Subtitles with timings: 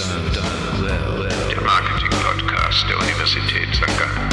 [0.00, 3.98] Der Marketing-Podcast der Universität St.
[3.98, 4.30] Gallen.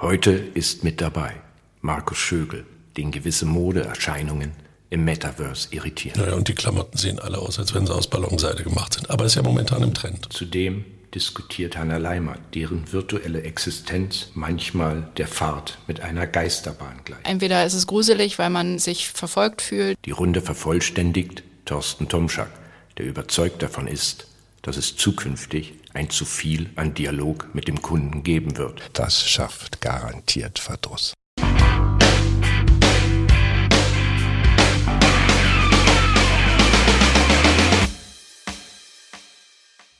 [0.00, 1.36] Heute ist mit dabei
[1.82, 2.66] Markus Schögel,
[2.96, 4.54] den gewisse Modeerscheinungen
[4.90, 6.20] im Metaverse irritieren.
[6.20, 9.08] Naja, und die Klamotten sehen alle aus, als wenn sie aus Ballonseide gemacht sind.
[9.10, 10.32] Aber ist ja momentan im Trend.
[10.32, 17.26] Zudem diskutiert Hanna Leimer, deren virtuelle Existenz manchmal der Fahrt mit einer Geisterbahn gleicht.
[17.26, 19.98] Entweder ist es gruselig, weil man sich verfolgt fühlt.
[20.04, 22.50] Die Runde vervollständigt Thorsten Tomschak,
[22.96, 24.26] der überzeugt davon ist,
[24.62, 28.82] dass es zukünftig ein zu viel an Dialog mit dem Kunden geben wird.
[28.92, 31.14] Das schafft garantiert Verdruss.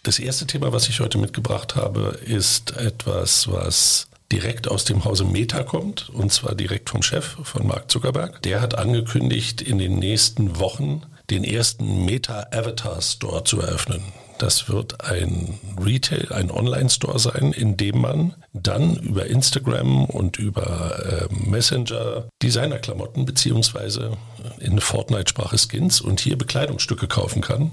[0.08, 5.26] Das erste Thema, was ich heute mitgebracht habe, ist etwas, was direkt aus dem Hause
[5.26, 8.40] Meta kommt, und zwar direkt vom Chef von Mark Zuckerberg.
[8.40, 14.00] Der hat angekündigt, in den nächsten Wochen den ersten Meta Avatar Store zu eröffnen.
[14.38, 21.28] Das wird ein Retail, ein Online-Store sein, in dem man dann über Instagram und über
[21.28, 24.16] äh, Messenger Designerklamotten beziehungsweise
[24.60, 27.72] in Fortnite-Sprache Skins und hier Bekleidungsstücke kaufen kann,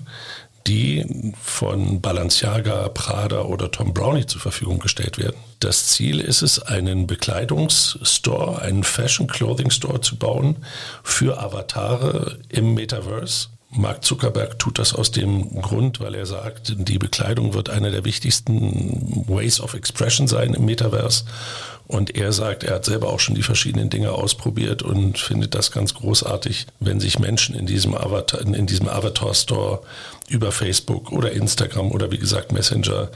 [0.67, 5.38] die von Balenciaga, Prada oder Tom Brownie zur Verfügung gestellt werden.
[5.59, 10.57] Das Ziel ist es, einen Bekleidungsstore, einen Fashion Clothing Store zu bauen
[11.03, 13.49] für Avatare im Metaverse.
[13.72, 18.05] Mark Zuckerberg tut das aus dem Grund, weil er sagt, die Bekleidung wird einer der
[18.05, 21.25] wichtigsten Ways of Expression sein im Metaverse.
[21.88, 25.72] Und er sagt, er hat selber auch schon die verschiedenen Dinge ausprobiert und findet das
[25.72, 29.81] ganz großartig, wenn sich Menschen in diesem Avatar, in diesem Avatar Store
[30.30, 33.09] über Facebook oder Instagram oder wie gesagt Messenger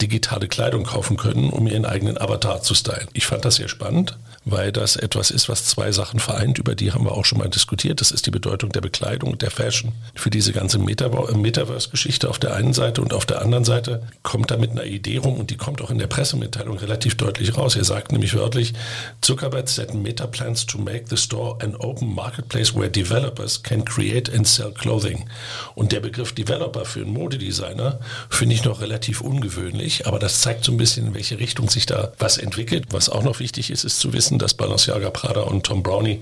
[0.00, 3.08] digitale Kleidung kaufen können, um ihren eigenen Avatar zu stylen.
[3.14, 6.92] Ich fand das sehr spannend, weil das etwas ist, was zwei Sachen vereint, über die
[6.92, 8.00] haben wir auch schon mal diskutiert.
[8.00, 12.74] Das ist die Bedeutung der Bekleidung der Fashion für diese ganze Metaverse-Geschichte auf der einen
[12.74, 15.80] Seite und auf der anderen Seite kommt da mit einer Idee rum und die kommt
[15.80, 17.74] auch in der Pressemitteilung relativ deutlich raus.
[17.74, 18.74] Er sagt nämlich wörtlich,
[19.22, 24.32] Zuckerberg said Meta plans to make the store an open marketplace where developers can create
[24.32, 25.26] and sell clothing.
[25.74, 30.64] Und der Begriff Developer für einen Modedesigner finde ich noch relativ ungewöhnlich, aber das zeigt
[30.64, 32.86] so ein bisschen, in welche Richtung sich da was entwickelt.
[32.90, 36.20] Was auch noch wichtig ist, ist zu wissen, dass Balenciaga, Prada und Tom Brownie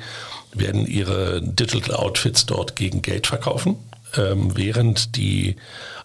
[0.53, 3.77] werden ihre Digital Outfits dort gegen Geld verkaufen,
[4.17, 5.57] ähm, während die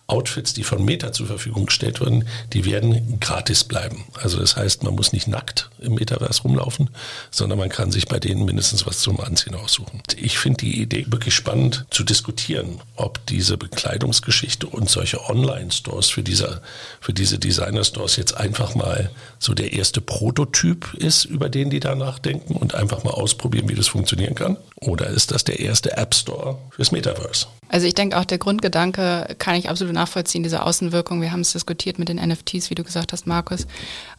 [0.09, 4.05] Outfits, die von Meta zur Verfügung gestellt werden, die werden gratis bleiben.
[4.21, 6.89] Also das heißt, man muss nicht nackt im Metaverse rumlaufen,
[7.31, 10.01] sondern man kann sich bei denen mindestens was zum Anziehen aussuchen.
[10.17, 16.23] Ich finde die Idee wirklich spannend zu diskutieren, ob diese Bekleidungsgeschichte und solche Online-Stores für
[16.23, 16.61] diese,
[16.99, 21.95] für diese Designer-Stores jetzt einfach mal so der erste Prototyp ist, über den die da
[21.95, 24.57] nachdenken und einfach mal ausprobieren, wie das funktionieren kann.
[24.75, 27.47] Oder ist das der erste App Store fürs Metaverse?
[27.69, 31.21] Also ich denke auch der Grundgedanke kann ich absolut nachvollziehen, diese Außenwirkung.
[31.21, 33.67] Wir haben es diskutiert mit den NFTs, wie du gesagt hast, Markus.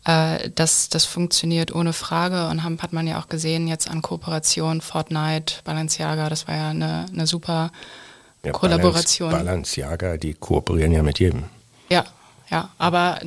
[0.06, 4.02] Äh, das, das funktioniert ohne Frage und haben, hat man ja auch gesehen jetzt an
[4.02, 7.72] Kooperation, Fortnite, Balenciaga, das war ja eine, eine super
[8.44, 9.32] Ja, Kollaboration.
[9.32, 11.44] Balenciaga, die kooperieren ja mit jedem.
[11.90, 12.04] Ja,
[12.50, 13.18] ja, aber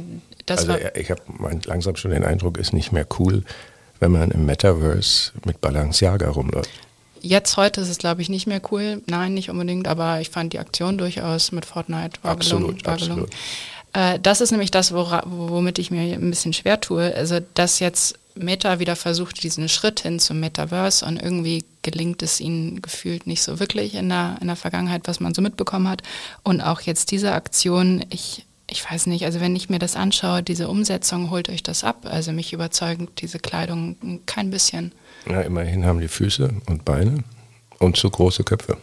[0.45, 0.95] das also war...
[0.95, 1.21] ich habe
[1.65, 3.43] langsam schon den Eindruck, ist nicht mehr cool,
[3.99, 6.69] wenn man im Metaverse mit Balenciaga rumläuft.
[7.25, 9.01] Jetzt heute ist es, glaube ich, nicht mehr cool.
[9.07, 12.85] Nein, nicht unbedingt, aber ich fand die Aktion durchaus mit Fortnite war Absolut, gelungen.
[12.85, 13.15] War absolut.
[13.15, 13.31] gelungen.
[13.93, 17.15] Äh, das ist nämlich das, wora, womit ich mir ein bisschen schwer tue.
[17.15, 22.41] Also, dass jetzt Meta wieder versucht, diesen Schritt hin zum Metaverse und irgendwie gelingt es
[22.41, 26.01] ihnen gefühlt nicht so wirklich in der, in der Vergangenheit, was man so mitbekommen hat.
[26.43, 30.43] Und auch jetzt diese Aktion, ich, ich weiß nicht, also wenn ich mir das anschaue,
[30.43, 32.05] diese Umsetzung, holt euch das ab.
[32.09, 33.95] Also mich überzeugt diese Kleidung
[34.25, 34.91] kein bisschen.
[35.29, 37.23] Ja, immerhin haben die Füße und Beine
[37.79, 38.77] und zu große Köpfe.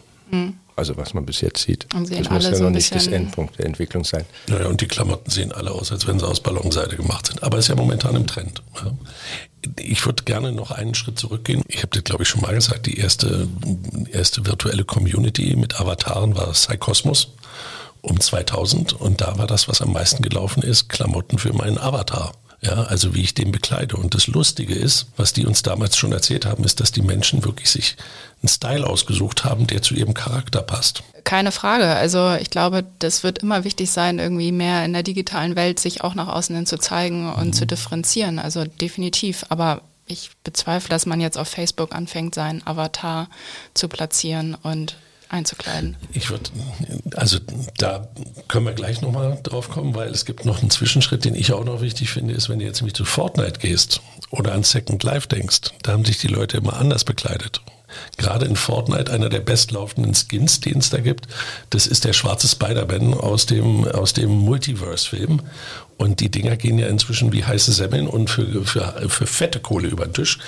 [0.75, 1.85] Also was man bis jetzt sieht.
[1.93, 4.25] Das muss ja so noch nicht das Endpunkt der Entwicklung sein.
[4.47, 7.43] Naja, und die Klamotten sehen alle aus, als wenn sie aus Ballonseide gemacht sind.
[7.43, 8.63] Aber ist ja momentan im Trend.
[8.83, 8.91] Ja.
[9.77, 11.63] Ich würde gerne noch einen Schritt zurückgehen.
[11.67, 13.47] Ich habe das, glaube ich, schon mal gesagt, die erste,
[14.11, 17.33] erste virtuelle Community mit Avataren war Psychosmos
[18.01, 18.93] um 2000.
[18.93, 22.31] Und da war das, was am meisten gelaufen ist, Klamotten für meinen Avatar.
[22.63, 23.97] Ja, also wie ich den bekleide.
[23.97, 27.43] Und das Lustige ist, was die uns damals schon erzählt haben, ist, dass die Menschen
[27.43, 27.97] wirklich sich
[28.41, 31.01] einen Style ausgesucht haben, der zu ihrem Charakter passt.
[31.23, 31.87] Keine Frage.
[31.87, 36.03] Also ich glaube, das wird immer wichtig sein, irgendwie mehr in der digitalen Welt sich
[36.03, 38.37] auch nach außen hin zu zeigen und zu differenzieren.
[38.37, 39.43] Also definitiv.
[39.49, 43.27] Aber ich bezweifle, dass man jetzt auf Facebook anfängt, seinen Avatar
[43.73, 44.97] zu platzieren und
[45.31, 45.95] einzukleiden.
[46.13, 46.49] Ich würde,
[47.15, 47.39] also
[47.77, 48.07] da
[48.47, 51.63] können wir gleich nochmal drauf kommen, weil es gibt noch einen Zwischenschritt, den ich auch
[51.63, 55.27] noch wichtig finde, ist, wenn du jetzt nämlich zu Fortnite gehst oder an Second Life
[55.27, 57.61] denkst, da haben sich die Leute immer anders bekleidet.
[58.17, 61.27] gerade in Fortnite einer der bestlaufenden Skins, den es da gibt.
[61.71, 65.41] Das ist der schwarze Spider-Man aus dem, aus dem Multiverse-Film.
[65.97, 69.87] Und die Dinger gehen ja inzwischen wie heiße Semmeln und für, für, für fette Kohle
[69.87, 70.39] über den Tisch.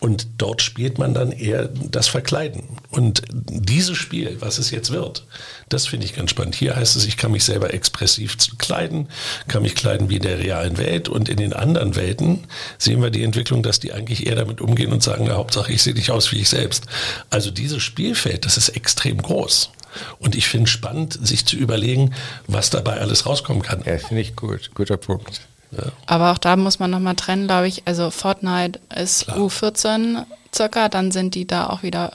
[0.00, 2.62] Und dort spielt man dann eher das Verkleiden.
[2.90, 5.26] Und dieses Spiel, was es jetzt wird,
[5.68, 6.54] das finde ich ganz spannend.
[6.54, 9.08] Hier heißt es, ich kann mich selber expressiv kleiden,
[9.46, 11.10] kann mich kleiden wie in der realen Welt.
[11.10, 12.44] Und in den anderen Welten
[12.78, 15.82] sehen wir die Entwicklung, dass die eigentlich eher damit umgehen und sagen, na, Hauptsache ich
[15.82, 16.86] sehe nicht aus wie ich selbst.
[17.28, 19.70] Also dieses Spielfeld, das ist extrem groß.
[20.18, 22.14] Und ich finde spannend, sich zu überlegen,
[22.46, 23.82] was dabei alles rauskommen kann.
[23.84, 24.70] Ja, finde ich gut.
[24.74, 25.42] Guter Punkt.
[25.72, 25.92] Ja.
[26.06, 27.82] Aber auch da muss man nochmal trennen, glaube ich.
[27.86, 29.38] Also Fortnite ist Klar.
[29.38, 30.24] U14
[30.54, 32.12] circa, dann sind die da auch wieder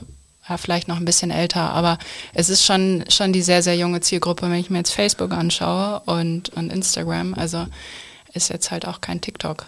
[0.48, 1.98] ja, vielleicht noch ein bisschen älter, aber
[2.32, 6.00] es ist schon, schon die sehr, sehr junge Zielgruppe, wenn ich mir jetzt Facebook anschaue
[6.06, 7.34] und, und Instagram.
[7.34, 7.66] Also
[8.32, 9.66] ist jetzt halt auch kein TikTok.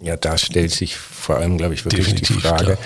[0.00, 2.78] Ja, da stellt sich vor allem, glaube ich, wirklich Definitiv, die Frage, klar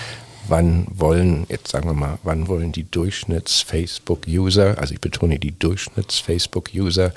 [0.49, 7.13] wann wollen, jetzt sagen wir mal, wann wollen die Durchschnitts-Facebook-User, also ich betone die Durchschnitts-Facebook-User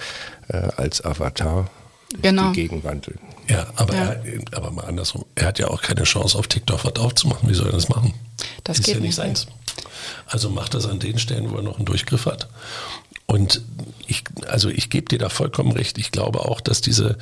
[0.49, 1.71] äh, als Avatar
[2.21, 2.53] genau.
[2.53, 3.19] die Gegenwandel.
[3.49, 4.13] Ja, aber, ja.
[4.13, 7.49] Er, aber mal andersrum, er hat ja auch keine Chance auf TikTok was aufzumachen.
[7.49, 8.15] Wie soll er das machen?
[8.65, 9.47] Das ist ja nicht seins.
[10.27, 12.49] Also macht das an den Stellen, wo er noch einen Durchgriff hat.
[13.27, 13.63] Und
[14.09, 15.99] ich, also ich gebe dir da vollkommen recht.
[15.99, 17.17] Ich glaube auch, dass diese,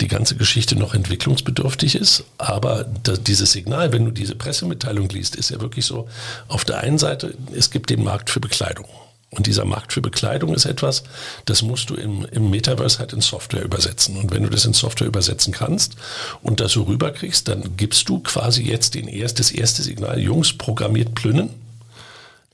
[0.00, 2.24] die ganze Geschichte noch entwicklungsbedürftig ist.
[2.38, 6.08] Aber das, dieses Signal, wenn du diese Pressemitteilung liest, ist ja wirklich so,
[6.48, 8.86] auf der einen Seite, es gibt den Markt für Bekleidung.
[9.34, 11.04] Und dieser Markt für Bekleidung ist etwas,
[11.46, 14.16] das musst du im, im Metaverse halt in Software übersetzen.
[14.18, 15.96] Und wenn du das in Software übersetzen kannst
[16.42, 20.52] und das so rüberkriegst, dann gibst du quasi jetzt den erst, das erste Signal, Jungs,
[20.52, 21.61] programmiert Plünnen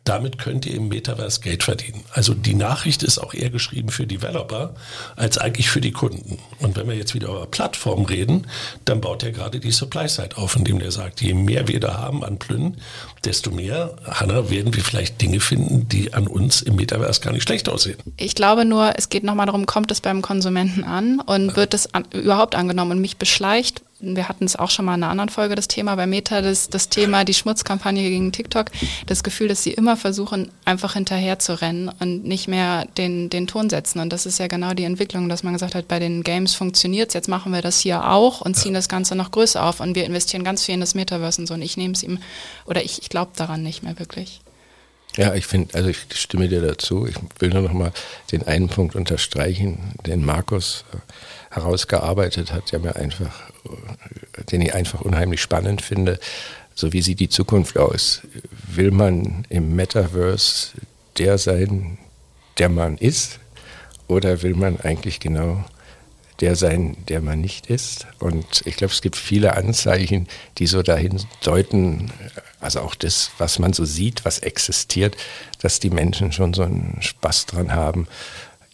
[0.08, 2.02] damit könnt ihr im Metaverse Geld verdienen.
[2.12, 4.74] Also die Nachricht ist auch eher geschrieben für Developer
[5.16, 6.38] als eigentlich für die Kunden.
[6.60, 8.46] Und wenn wir jetzt wieder über Plattformen reden,
[8.84, 12.24] dann baut er gerade die Supply-Side auf, indem der sagt, je mehr wir da haben
[12.24, 12.78] an Plünnen,
[13.24, 17.42] desto mehr, Hanna, werden wir vielleicht Dinge finden, die an uns im Metaverse gar nicht
[17.42, 17.98] schlecht aussehen.
[18.16, 21.92] Ich glaube nur, es geht nochmal darum, kommt es beim Konsumenten an und wird es
[21.94, 25.28] an, überhaupt angenommen und mich beschleicht wir hatten es auch schon mal in einer anderen
[25.28, 28.66] Folge, das Thema bei Meta, das, das Thema, die Schmutzkampagne gegen TikTok,
[29.06, 33.48] das Gefühl, dass sie immer versuchen, einfach hinterher zu rennen und nicht mehr den, den
[33.48, 33.98] Ton setzen.
[33.98, 37.08] Und das ist ja genau die Entwicklung, dass man gesagt hat, bei den Games funktioniert
[37.08, 39.96] es, jetzt machen wir das hier auch und ziehen das Ganze noch größer auf und
[39.96, 41.54] wir investieren ganz viel in das Metaverse und so.
[41.54, 42.18] Und ich nehme es ihm,
[42.66, 44.40] oder ich, ich glaube daran nicht mehr wirklich.
[45.16, 47.06] Ja, ich finde, also ich stimme dir dazu.
[47.06, 47.92] Ich will nur noch mal
[48.30, 50.98] den einen Punkt unterstreichen, den Markus äh,
[51.50, 53.50] herausgearbeitet hat, der mir einfach,
[54.50, 56.18] den ich einfach unheimlich spannend finde.
[56.74, 58.22] So wie sieht die Zukunft aus?
[58.66, 60.72] Will man im Metaverse
[61.18, 61.98] der sein,
[62.58, 63.40] der man ist?
[64.06, 65.64] Oder will man eigentlich genau
[66.40, 68.06] der sein, der man nicht ist?
[68.18, 70.28] Und ich glaube, es gibt viele Anzeichen,
[70.58, 72.12] die so dahin deuten,
[72.60, 75.16] also auch das, was man so sieht, was existiert,
[75.60, 78.06] dass die Menschen schon so einen Spaß dran haben,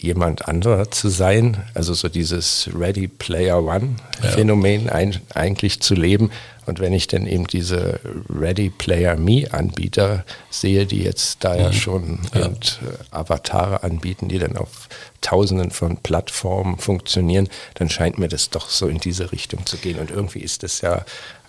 [0.04, 6.30] jemand anderer zu sein, also so dieses Ready Player One Phänomen ein, eigentlich zu leben.
[6.66, 11.68] Und wenn ich dann eben diese Ready Player Me Anbieter sehe, die jetzt da ja
[11.68, 11.72] mhm.
[11.72, 12.46] schon ja.
[12.46, 14.88] Und, äh, Avatare anbieten, die dann auf
[15.20, 19.98] tausenden von Plattformen funktionieren, dann scheint mir das doch so in diese Richtung zu gehen.
[19.98, 21.04] Und irgendwie ist das ja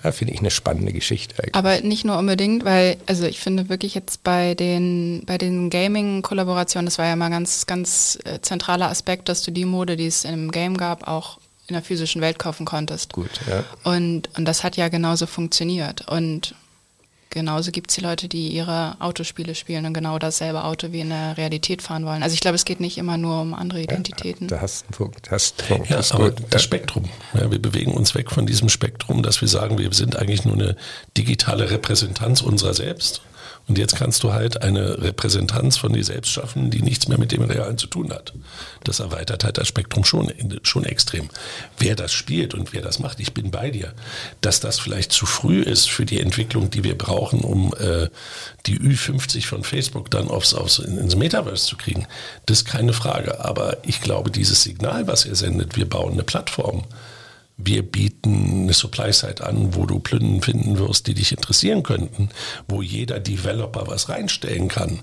[0.05, 1.35] ja, finde ich eine spannende Geschichte.
[1.39, 1.55] Eigentlich.
[1.55, 6.85] Aber nicht nur unbedingt, weil, also ich finde wirklich jetzt bei den, bei den Gaming-Kollaborationen,
[6.85, 10.23] das war ja mal ganz, ganz äh, zentraler Aspekt, dass du die Mode, die es
[10.23, 13.13] im Game gab, auch in der physischen Welt kaufen konntest.
[13.13, 13.63] Gut, ja.
[13.83, 16.07] Und, und das hat ja genauso funktioniert.
[16.07, 16.53] Und
[17.35, 21.09] genauso gibt es die Leute, die ihre Autospiele spielen und genau dasselbe Auto wie in
[21.09, 22.23] der Realität fahren wollen.
[22.23, 24.47] Also ich glaube, es geht nicht immer nur um andere Identitäten.
[24.47, 25.31] Ja, da hast du einen Punkt.
[25.31, 25.89] Hast einen Punkt.
[25.89, 26.43] Ja, das aber gut.
[26.49, 27.05] das Spektrum.
[27.33, 30.55] Ja, wir bewegen uns weg von diesem Spektrum, dass wir sagen, wir sind eigentlich nur
[30.55, 30.75] eine
[31.17, 33.21] digitale Repräsentanz unserer selbst.
[33.67, 37.31] Und jetzt kannst du halt eine Repräsentanz von dir selbst schaffen, die nichts mehr mit
[37.31, 38.33] dem Realen zu tun hat.
[38.83, 40.31] Das erweitert halt das Spektrum schon,
[40.61, 41.29] schon extrem.
[41.79, 43.93] Wer das spielt und wer das macht, ich bin bei dir.
[44.41, 48.09] Dass das vielleicht zu früh ist für die Entwicklung, die wir brauchen, um äh,
[48.67, 52.05] die Ü50 von Facebook dann aufs, aufs, ins Metaverse zu kriegen,
[52.45, 53.43] das ist keine Frage.
[53.43, 56.83] Aber ich glaube, dieses Signal, was er sendet, wir bauen eine Plattform,
[57.57, 62.29] wir bieten eine Supply-Side an, wo du Plünden finden wirst, die dich interessieren könnten,
[62.67, 64.99] wo jeder Developer was reinstellen kann.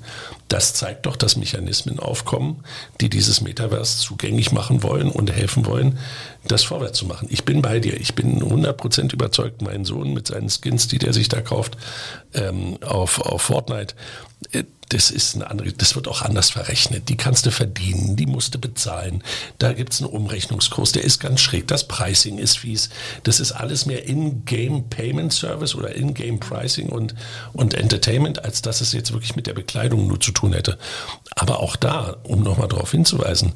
[0.48, 2.62] Das zeigt doch, dass Mechanismen aufkommen,
[3.00, 5.98] die dieses Metaverse zugänglich machen wollen und helfen wollen,
[6.46, 7.28] das vorwärts zu machen.
[7.30, 7.98] Ich bin bei dir.
[7.98, 11.78] Ich bin 100% überzeugt, mein Sohn mit seinen Skins, die der sich da kauft,
[12.34, 13.94] ähm, auf, auf Fortnite,
[14.52, 17.08] äh, das ist eine andere, das wird auch anders verrechnet.
[17.08, 19.22] Die kannst du verdienen, die musst du bezahlen.
[19.58, 21.66] Da gibt es einen Umrechnungskurs, der ist ganz schräg.
[21.66, 22.90] Das Pricing ist fies.
[23.22, 27.14] Das ist alles mehr In-Game Payment Service oder In-Game Pricing und,
[27.54, 30.78] und Entertainment, als dass es jetzt wirklich mit der Bekleidung nur zu tun hätte.
[31.34, 33.54] Aber auch da, um nochmal darauf hinzuweisen,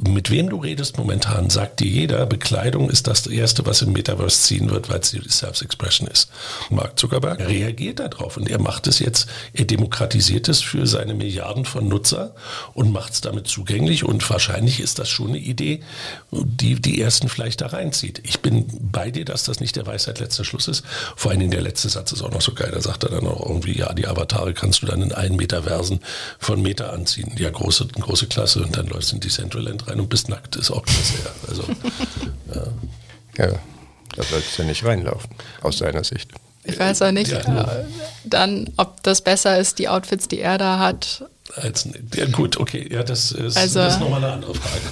[0.00, 4.40] mit wem du redest momentan, sagt dir jeder, Bekleidung ist das Erste, was im Metaverse
[4.40, 6.30] ziehen wird, weil es die Self-Expression ist.
[6.70, 11.64] Mark Zuckerberg reagiert darauf und er macht es jetzt, er demokratisiert es für seine Milliarden
[11.64, 12.34] von Nutzer
[12.72, 15.82] und macht es damit zugänglich und wahrscheinlich ist das schon eine Idee,
[16.30, 18.22] die die Ersten vielleicht da reinzieht.
[18.24, 20.84] Ich bin bei dir, dass das nicht der Weisheit letzter Schluss ist.
[21.16, 23.26] Vor allen Dingen der letzte Satz ist auch noch so geil, da sagt er dann
[23.26, 26.00] auch irgendwie, ja, die Avatare kannst du dann in allen Metaversen
[26.38, 27.32] von Meta anziehen.
[27.38, 30.70] Ja, große, große Klasse und dann läufst du in Decentraland rein und bist nackt, ist
[30.70, 31.14] auch klasse.
[31.24, 31.48] Ja.
[31.48, 31.62] Also,
[33.38, 33.46] ja.
[33.46, 33.58] ja,
[34.16, 35.30] da sollst du nicht reinlaufen,
[35.62, 36.30] aus seiner Sicht.
[36.64, 37.40] Ich weiß auch nicht, ja.
[37.40, 37.84] äh,
[38.24, 41.24] dann, ob das besser ist, die Outfits, die er da hat.
[41.56, 44.82] Als, ja, gut, okay, ja, das ist, also, das ist nochmal eine andere Frage.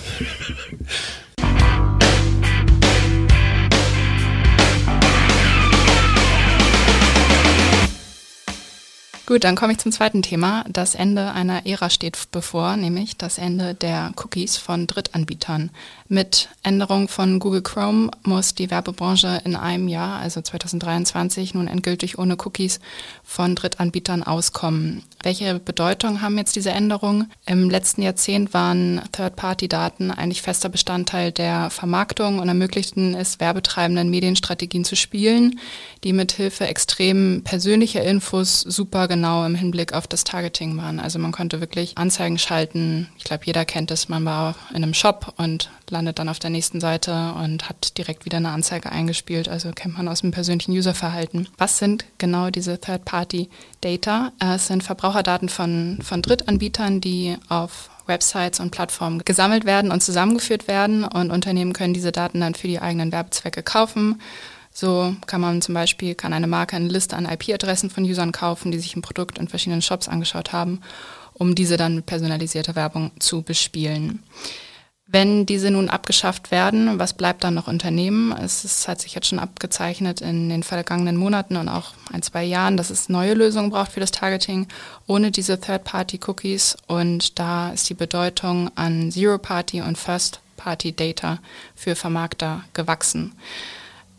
[9.31, 10.65] Gut, dann komme ich zum zweiten Thema.
[10.69, 15.71] Das Ende einer Ära steht bevor, nämlich das Ende der Cookies von Drittanbietern.
[16.13, 22.19] Mit Änderung von Google Chrome muss die Werbebranche in einem Jahr, also 2023, nun endgültig
[22.19, 22.81] ohne Cookies
[23.23, 25.05] von Drittanbietern auskommen.
[25.23, 27.31] Welche Bedeutung haben jetzt diese Änderungen?
[27.47, 34.85] Im letzten Jahrzehnt waren Third-Party-Daten eigentlich fester Bestandteil der Vermarktung und ermöglichten es Werbetreibenden Medienstrategien
[34.85, 35.61] zu spielen,
[36.03, 40.99] die mithilfe extrem persönlicher Infos super genau im Hinblick auf das Targeting waren.
[40.99, 43.09] Also man konnte wirklich Anzeigen schalten.
[43.17, 44.09] Ich glaube, jeder kennt es.
[44.09, 48.25] Man war in einem Shop und landet dann auf der nächsten Seite und hat direkt
[48.25, 49.51] wieder eine Anzeige eingespielt.
[49.51, 51.47] Also kennt man aus dem persönlichen Userverhalten.
[51.59, 54.33] Was sind genau diese Third-Party-Data?
[54.39, 60.69] Es sind Verbraucherdaten von, von Drittanbietern, die auf Websites und Plattformen gesammelt werden und zusammengeführt
[60.69, 64.23] werden und Unternehmen können diese Daten dann für die eigenen Werbezwecke kaufen.
[64.73, 68.73] So kann man zum Beispiel, kann eine Marke eine Liste an IP-Adressen von Usern kaufen,
[68.73, 70.81] die sich ein Produkt in verschiedenen Shops angeschaut haben,
[71.35, 74.23] um diese dann mit personalisierter Werbung zu bespielen.
[75.13, 78.31] Wenn diese nun abgeschafft werden, was bleibt dann noch Unternehmen?
[78.31, 82.45] Es ist, hat sich jetzt schon abgezeichnet in den vergangenen Monaten und auch ein, zwei
[82.45, 84.69] Jahren, dass es neue Lösungen braucht für das Targeting
[85.09, 86.77] ohne diese Third-Party-Cookies.
[86.87, 91.39] Und da ist die Bedeutung an Zero-Party und First-Party-Data
[91.75, 93.33] für Vermarkter gewachsen.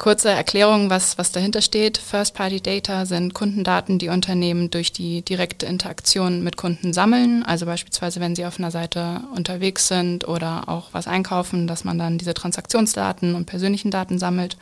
[0.02, 2.00] Kurze Erklärung, was, was dahinter steht.
[2.00, 7.44] First-Party-Data sind Kundendaten, die Unternehmen durch die direkte Interaktion mit Kunden sammeln.
[7.44, 12.00] Also beispielsweise, wenn sie auf einer Seite unterwegs sind oder auch was einkaufen, dass man
[12.00, 14.58] dann diese Transaktionsdaten und persönlichen Daten sammelt.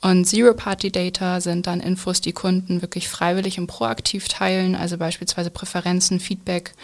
[0.00, 6.20] Und Zero-Party-Data sind dann Infos, die Kunden wirklich freiwillig und proaktiv teilen, also beispielsweise Präferenzen,
[6.20, 6.74] Feedback,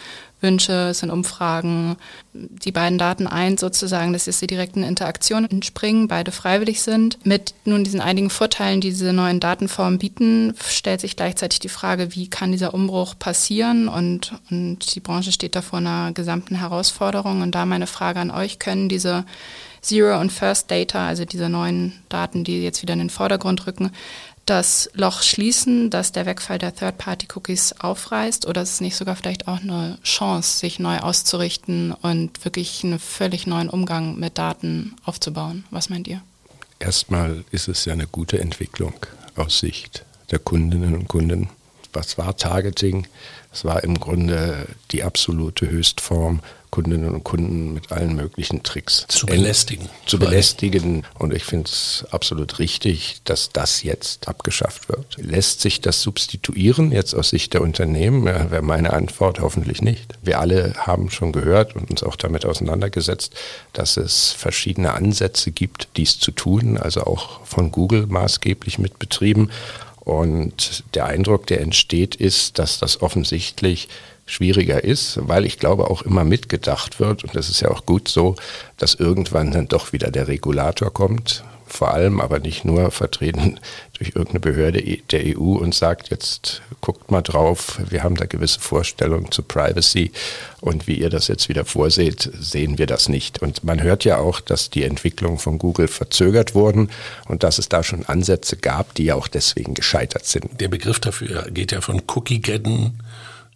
[0.41, 1.95] Wünsche, es sind Umfragen.
[2.33, 7.17] Die beiden Daten eins sozusagen, dass jetzt die direkten Interaktionen entspringen, beide freiwillig sind.
[7.25, 12.13] Mit nun diesen einigen Vorteilen, die diese neuen Datenformen bieten, stellt sich gleichzeitig die Frage,
[12.15, 13.87] wie kann dieser Umbruch passieren?
[13.87, 17.41] Und, und die Branche steht da vor einer gesamten Herausforderung.
[17.41, 19.25] Und da meine Frage an euch, können diese
[19.85, 23.91] Zero und First Data, also diese neuen Daten, die jetzt wieder in den Vordergrund rücken,
[24.47, 29.47] das Loch schließen, dass der Wegfall der Third-Party-Cookies aufreißt oder ist es nicht sogar vielleicht
[29.47, 35.65] auch eine Chance, sich neu auszurichten und wirklich einen völlig neuen Umgang mit Daten aufzubauen?
[35.71, 36.21] Was meint ihr?
[36.79, 38.93] Erstmal ist es ja eine gute Entwicklung
[39.35, 41.49] aus Sicht der Kundinnen und Kunden.
[41.93, 43.07] Was war Targeting?
[43.53, 46.41] Es war im Grunde die absolute Höchstform
[46.75, 49.87] Kundinnen und Kunden mit allen möglichen Tricks zu belästigen.
[50.05, 51.07] Zu belästigen.
[51.17, 55.15] Und ich finde es absolut richtig, dass das jetzt abgeschafft wird.
[55.15, 58.27] Lässt sich das substituieren jetzt aus Sicht der Unternehmen?
[58.27, 60.15] Ja, Wäre meine Antwort hoffentlich nicht.
[60.21, 63.33] Wir alle haben schon gehört und uns auch damit auseinandergesetzt,
[63.71, 69.49] dass es verschiedene Ansätze gibt, dies zu tun, also auch von Google maßgeblich mitbetrieben.
[70.01, 73.87] Und der Eindruck, der entsteht, ist, dass das offensichtlich
[74.25, 78.07] schwieriger ist, weil ich glaube auch immer mitgedacht wird, und das ist ja auch gut
[78.07, 78.35] so,
[78.77, 83.59] dass irgendwann dann doch wieder der Regulator kommt, vor allem aber nicht nur vertreten
[83.97, 88.59] durch irgendeine Behörde der EU und sagt, jetzt guckt mal drauf, wir haben da gewisse
[88.59, 90.11] Vorstellungen zu Privacy
[90.61, 93.41] und wie ihr das jetzt wieder vorseht, sehen wir das nicht.
[93.41, 96.89] Und man hört ja auch, dass die Entwicklungen von Google verzögert wurden
[97.27, 100.59] und dass es da schon Ansätze gab, die ja auch deswegen gescheitert sind.
[100.59, 102.99] Der Begriff dafür geht ja von Cookie-Getten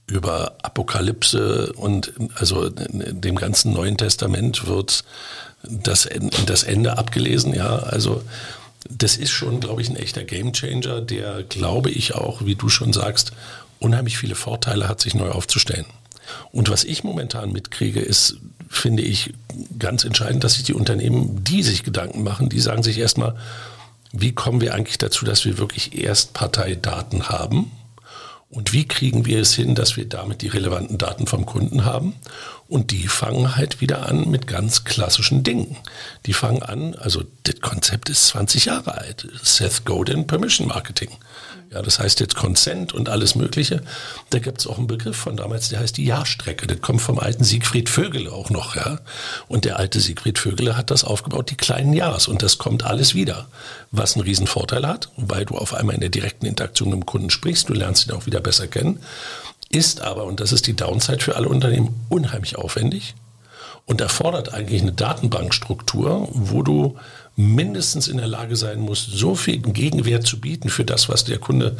[0.09, 5.03] über Apokalypse und also dem ganzen Neuen Testament wird
[5.63, 6.09] das,
[6.45, 7.53] das Ende abgelesen.
[7.53, 8.23] Ja, also
[8.89, 12.93] das ist schon, glaube ich, ein echter Gamechanger, der, glaube ich, auch, wie du schon
[12.93, 13.33] sagst,
[13.79, 15.85] unheimlich viele Vorteile hat, sich neu aufzustellen.
[16.51, 18.37] Und was ich momentan mitkriege, ist,
[18.69, 19.33] finde ich,
[19.77, 23.35] ganz entscheidend, dass sich die Unternehmen, die sich Gedanken machen, die sagen sich erstmal,
[24.11, 27.71] wie kommen wir eigentlich dazu, dass wir wirklich Erstparteidaten haben?
[28.51, 32.15] Und wie kriegen wir es hin, dass wir damit die relevanten Daten vom Kunden haben?
[32.67, 35.77] Und die fangen halt wieder an mit ganz klassischen Dingen.
[36.25, 39.27] Die fangen an, also das Konzept ist 20 Jahre alt.
[39.43, 41.09] Seth Godin Permission Marketing.
[41.71, 43.83] Ja, das heißt jetzt Consent und alles Mögliche.
[44.31, 46.65] Da gibt es auch einen Begriff von damals, der heißt die Jahrstrecke.
[46.65, 48.99] Das kommt vom alten Siegfried Vögele auch noch, ja.
[49.47, 52.27] Und der alte Siegfried Vögele hat das aufgebaut, die kleinen Jahres.
[52.27, 53.47] Und das kommt alles wieder.
[53.91, 57.05] Was einen riesen Vorteil hat, weil du auf einmal in der direkten Interaktion mit dem
[57.05, 58.99] Kunden sprichst, du lernst ihn auch wieder besser kennen.
[59.69, 63.13] Ist aber, und das ist die Downside für alle Unternehmen, unheimlich aufwendig
[63.85, 66.97] und erfordert eigentlich eine Datenbankstruktur, wo du
[67.39, 71.37] mindestens in der Lage sein musst, so viel Gegenwert zu bieten für das, was der
[71.37, 71.77] Kunde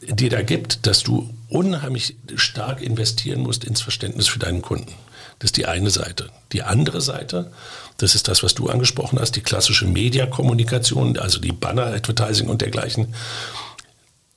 [0.00, 4.92] dir da gibt, dass du unheimlich stark investieren musst ins Verständnis für deinen Kunden.
[5.38, 6.30] Das ist die eine Seite.
[6.52, 7.52] Die andere Seite,
[7.98, 13.14] das ist das, was du angesprochen hast, die klassische Mediakommunikation, also die Banner-Advertising und dergleichen.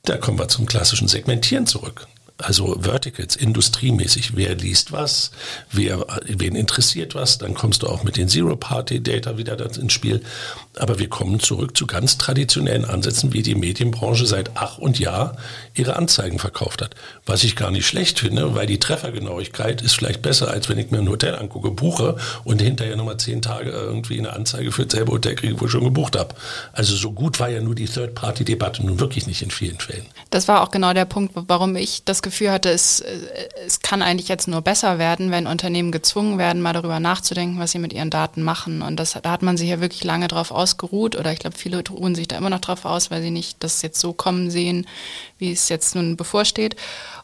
[0.04, 2.06] Da kommen wir zum klassischen Segmentieren zurück
[2.44, 4.36] also Verticals, industriemäßig.
[4.36, 5.30] Wer liest was?
[5.70, 7.38] Wer, wen interessiert was?
[7.38, 10.22] Dann kommst du auch mit den Zero-Party-Data wieder ins Spiel.
[10.76, 15.36] Aber wir kommen zurück zu ganz traditionellen Ansätzen, wie die Medienbranche seit Ach und Jahr
[15.74, 16.94] ihre Anzeigen verkauft hat.
[17.26, 20.90] Was ich gar nicht schlecht finde, weil die Treffergenauigkeit ist vielleicht besser, als wenn ich
[20.90, 25.12] mir ein Hotel angucke, buche und hinterher nochmal zehn Tage irgendwie eine Anzeige für dasselbe
[25.12, 26.34] Hotel kriege, wo ich schon gebucht habe.
[26.72, 30.06] Also so gut war ja nur die Third-Party-Debatte nun wirklich nicht in vielen Fällen.
[30.30, 33.02] Das war auch genau der Punkt, warum ich das Gefühl hatte, es,
[33.66, 37.72] es kann eigentlich jetzt nur besser werden, wenn Unternehmen gezwungen werden, mal darüber nachzudenken, was
[37.72, 38.82] sie mit ihren Daten machen.
[38.82, 41.82] Und das, da hat man sich ja wirklich lange drauf ausgeruht oder ich glaube, viele
[41.88, 44.86] ruhen sich da immer noch drauf aus, weil sie nicht das jetzt so kommen sehen,
[45.38, 46.76] wie es jetzt nun bevorsteht.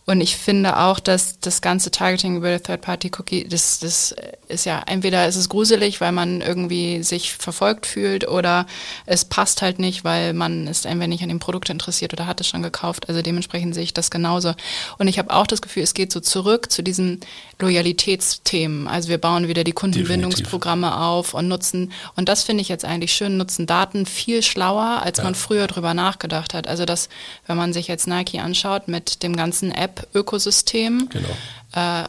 [0.06, 4.14] Und ich finde auch, dass das ganze Targeting über Third-Party-Cookie, das, das
[4.46, 8.66] ist ja, entweder ist es gruselig, weil man irgendwie sich verfolgt fühlt oder
[9.04, 12.40] es passt halt nicht, weil man ist ein wenig an dem Produkt interessiert oder hat
[12.40, 13.08] es schon gekauft.
[13.08, 14.54] Also dementsprechend sehe ich das genauso.
[14.98, 17.20] Und ich habe auch das Gefühl, es geht so zurück zu diesen
[17.58, 18.88] Loyalitätsthemen.
[18.88, 21.06] Also wir bauen wieder die Kundenbindungsprogramme Definitiv.
[21.06, 25.18] auf und nutzen, und das finde ich jetzt eigentlich schön, nutzen Daten viel schlauer, als
[25.18, 25.24] ja.
[25.24, 26.66] man früher drüber nachgedacht hat.
[26.66, 27.08] Also dass,
[27.46, 31.28] wenn man sich jetzt Nike anschaut mit dem ganzen App-Ökosystem, genau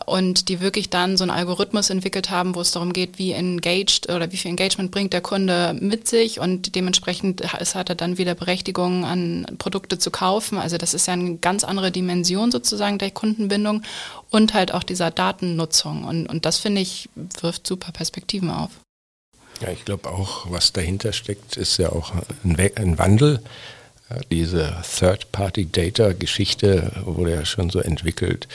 [0.05, 4.09] und die wirklich dann so einen Algorithmus entwickelt haben, wo es darum geht, wie engaged
[4.09, 8.33] oder wie viel Engagement bringt der Kunde mit sich und dementsprechend hat er dann wieder
[8.33, 10.57] Berechtigung an Produkte zu kaufen.
[10.57, 13.83] Also das ist ja eine ganz andere Dimension sozusagen der Kundenbindung
[14.29, 17.09] und halt auch dieser Datennutzung und, und das finde ich
[17.41, 18.71] wirft super Perspektiven auf.
[19.61, 23.41] Ja, ich glaube auch, was dahinter steckt, ist ja auch ein, We ein Wandel.
[24.31, 28.47] Diese Third-Party-Data-Geschichte wurde ja schon so entwickelt,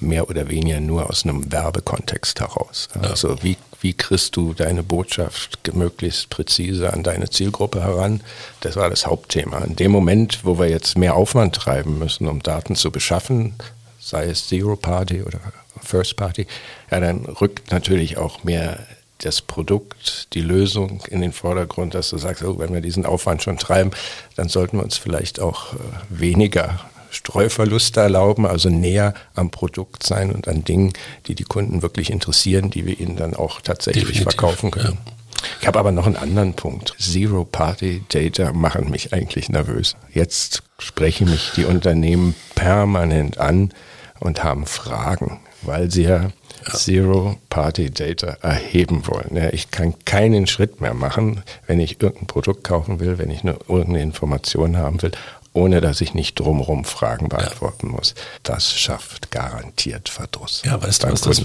[0.00, 2.88] mehr oder weniger nur aus einem Werbekontext heraus.
[3.00, 8.20] Also wie, wie kriegst du deine Botschaft möglichst präzise an deine Zielgruppe heran?
[8.60, 9.58] Das war das Hauptthema.
[9.58, 13.54] In dem Moment, wo wir jetzt mehr Aufwand treiben müssen, um Daten zu beschaffen,
[14.00, 15.40] sei es Zero Party oder
[15.82, 16.46] First Party,
[16.90, 18.78] ja, dann rückt natürlich auch mehr
[19.18, 23.42] das Produkt, die Lösung in den Vordergrund, dass du sagst, oh, wenn wir diesen Aufwand
[23.42, 23.90] schon treiben,
[24.36, 25.76] dann sollten wir uns vielleicht auch äh,
[26.08, 26.80] weniger
[27.14, 30.92] Streuverluste erlauben, also näher am Produkt sein und an Dingen,
[31.26, 34.98] die die Kunden wirklich interessieren, die wir ihnen dann auch tatsächlich Definitiv, verkaufen können.
[35.06, 35.12] Ja.
[35.60, 36.94] Ich habe aber noch einen anderen Punkt.
[36.98, 39.94] Zero-Party-Data machen mich eigentlich nervös.
[40.12, 43.72] Jetzt sprechen mich die Unternehmen permanent an
[44.20, 46.30] und haben Fragen, weil sie ja
[46.72, 49.36] Zero-Party-Data erheben wollen.
[49.36, 53.42] Ja, ich kann keinen Schritt mehr machen, wenn ich irgendein Produkt kaufen will, wenn ich
[53.42, 55.12] eine, irgendeine Information haben will
[55.54, 57.92] ohne dass ich nicht drumherum Fragen beantworten ja.
[57.92, 58.14] muss.
[58.42, 60.62] Das schafft garantiert Verdruss.
[60.64, 61.42] Ja, weißt du, was das,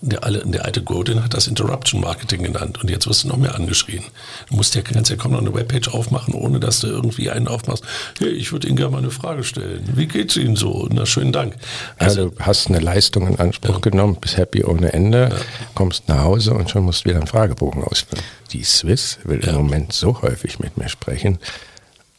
[0.00, 3.54] der, der, alte Godin hat das Interruption Marketing genannt und jetzt wirst du noch mehr
[3.54, 4.02] angeschrien.
[4.48, 7.48] Du musst ja, kannst ja kaum noch eine Webpage aufmachen, ohne dass du irgendwie einen
[7.48, 7.84] aufmachst.
[8.18, 9.86] Hey, ich würde Ihnen gerne mal eine Frage stellen.
[9.94, 10.88] Wie geht's Ihnen so?
[10.90, 11.54] Na, schönen Dank.
[11.98, 13.90] Also, ja, du hast eine Leistung in Anspruch ja.
[13.90, 15.36] genommen, bist happy ohne Ende,
[15.74, 18.24] kommst nach Hause und schon musst du wieder einen Fragebogen ausfüllen.
[18.52, 21.38] Die Swiss will im Moment so häufig mit mir sprechen.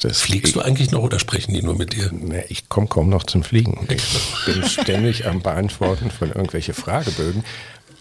[0.01, 2.11] Das Fliegst du eigentlich noch oder sprechen die nur mit dir?
[2.11, 3.87] Ne, ich komme kaum noch zum Fliegen.
[3.89, 4.03] Ich
[4.45, 7.43] bin ständig am Beantworten von irgendwelchen Fragebögen.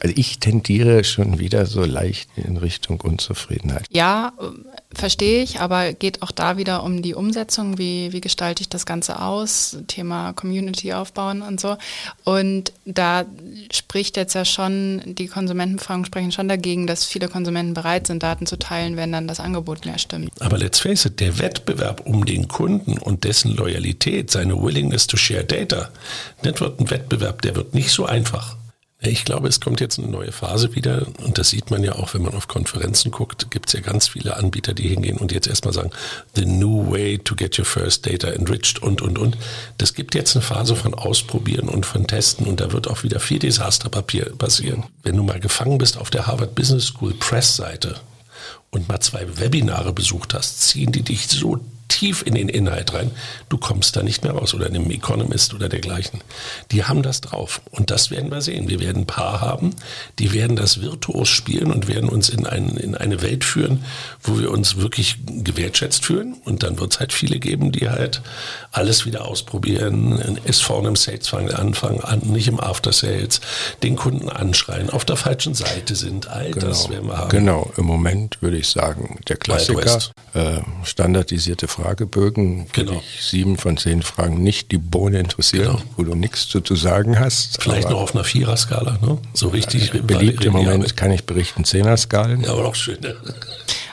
[0.03, 3.85] Also ich tendiere schon wieder so leicht in Richtung Unzufriedenheit.
[3.91, 4.33] Ja,
[4.93, 8.87] verstehe ich, aber geht auch da wieder um die Umsetzung, wie, wie gestalte ich das
[8.87, 11.77] Ganze aus, Thema Community aufbauen und so.
[12.25, 13.25] Und da
[13.73, 18.47] spricht jetzt ja schon, die Konsumentenfragen sprechen schon dagegen, dass viele Konsumenten bereit sind, Daten
[18.47, 20.31] zu teilen, wenn dann das Angebot mehr stimmt.
[20.41, 25.17] Aber let's face it, der Wettbewerb um den Kunden und dessen Loyalität, seine Willingness to
[25.17, 25.91] share data,
[26.43, 28.57] das wird ein Wettbewerb, der wird nicht so einfach.
[29.03, 32.13] Ich glaube, es kommt jetzt eine neue Phase wieder und das sieht man ja auch,
[32.13, 35.47] wenn man auf Konferenzen guckt, gibt es ja ganz viele Anbieter, die hingehen und jetzt
[35.47, 35.91] erstmal sagen,
[36.35, 39.39] the new way to get your first data enriched und, und, und.
[39.79, 43.21] Das gibt jetzt eine Phase von Ausprobieren und von Testen und da wird auch wieder
[43.21, 44.85] viel Desasterpapier passieren.
[45.03, 47.97] Wenn du mal gefangen bist auf der Harvard Business School Press-Seite
[48.69, 51.59] und mal zwei Webinare besucht hast, ziehen die dich so
[51.91, 53.11] tief in den Inhalt rein,
[53.49, 56.21] du kommst da nicht mehr raus oder in einem Economist oder dergleichen.
[56.71, 58.69] Die haben das drauf und das werden wir sehen.
[58.69, 59.75] Wir werden ein paar haben,
[60.19, 63.85] die werden das virtuos spielen und werden uns in, ein, in eine Welt führen,
[64.23, 68.23] wo wir uns wirklich gewertschätzt fühlen und dann wird es halt viele geben, die halt
[68.73, 73.41] alles wieder ausprobieren, ist vorne im Sales anfangen an, nicht im After Sales,
[73.83, 77.31] den Kunden anschreien, auf der falschen Seite sind, all genau, das werden wir haben.
[77.31, 79.99] Genau, im Moment würde ich sagen, der Klassiker,
[80.35, 83.03] äh, standardisierte Fragebögen, genau.
[83.21, 85.83] sieben von zehn Fragen nicht die Bohne interessieren, genau.
[85.97, 87.63] wo du nichts zu, zu sagen hast.
[87.63, 89.19] Vielleicht noch auf einer Vierer-Skala, ne?
[89.35, 89.93] So richtig.
[89.95, 92.43] Ja, beliebt im Moment kann ich berichten, Zehner-Skalen.
[92.43, 93.01] Ja, aber auch schön.
[93.01, 93.17] Ne?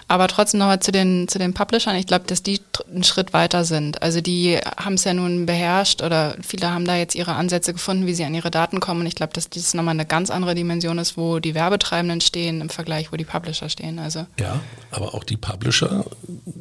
[0.09, 1.95] Aber trotzdem nochmal zu den, zu den Publishern.
[1.97, 4.01] Ich glaube, dass die einen Schritt weiter sind.
[4.01, 8.07] Also die haben es ja nun beherrscht oder viele haben da jetzt ihre Ansätze gefunden,
[8.07, 9.01] wie sie an ihre Daten kommen.
[9.01, 12.61] Und ich glaube, dass das nochmal eine ganz andere Dimension ist, wo die Werbetreibenden stehen
[12.61, 13.99] im Vergleich, wo die Publisher stehen.
[13.99, 14.25] Also.
[14.39, 16.05] Ja, aber auch die Publisher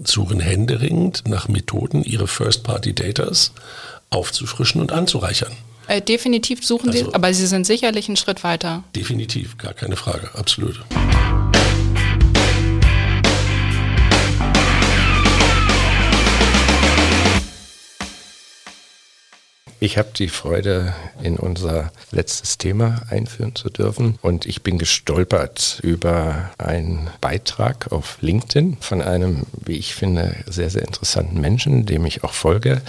[0.03, 3.53] suchen händeringend nach Methoden, ihre First-Party-Datas
[4.11, 5.53] aufzufrischen und anzureichern.
[5.89, 8.83] Äh, definitiv suchen also, sie, aber sie sind sicherlich einen Schritt weiter.
[8.97, 10.81] Definitiv, gar keine Frage, absolut.
[19.79, 24.19] Ich habe die Freude, in unser letztes Thema einführen zu dürfen.
[24.23, 30.71] Und ich bin gestolpert über einen Beitrag auf LinkedIn von einem, wie ich finde, sehr,
[30.71, 32.81] sehr interessanten Menschen, dem ich auch folge.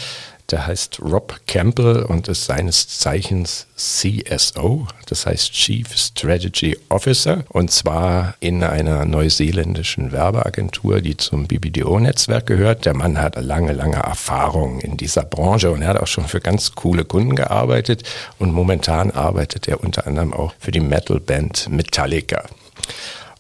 [0.49, 7.69] Der heißt Rob Campbell und ist seines Zeichens CSO, das heißt Chief Strategy Officer, und
[7.69, 12.85] zwar in einer neuseeländischen Werbeagentur, die zum BBDO-Netzwerk gehört.
[12.85, 16.39] Der Mann hat lange, lange Erfahrung in dieser Branche und er hat auch schon für
[16.39, 18.03] ganz coole Kunden gearbeitet
[18.39, 22.45] und momentan arbeitet er unter anderem auch für die Metal-Band Metallica.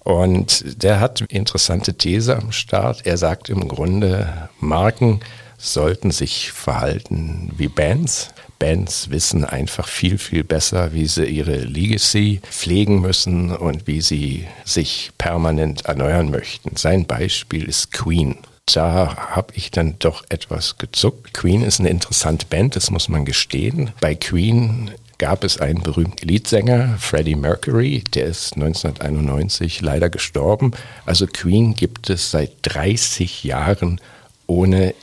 [0.03, 3.05] Und der hat interessante These am Start.
[3.05, 5.21] Er sagt im Grunde, Marken
[5.57, 8.29] sollten sich verhalten wie Bands.
[8.59, 14.47] Bands wissen einfach viel, viel besser, wie sie ihre Legacy pflegen müssen und wie sie
[14.65, 16.75] sich permanent erneuern möchten.
[16.75, 18.37] Sein Beispiel ist Queen.
[18.73, 21.33] Da habe ich dann doch etwas gezuckt.
[21.33, 23.91] Queen ist eine interessante Band, das muss man gestehen.
[24.01, 30.71] Bei Queen gab es einen berühmten Leadsänger, Freddie Mercury, der ist 1991 leider gestorben.
[31.05, 34.01] Also Queen gibt es seit 30 Jahren
[34.47, 34.93] ohne